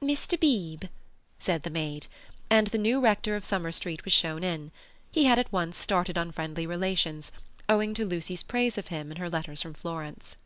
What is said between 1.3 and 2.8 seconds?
said the maid, and the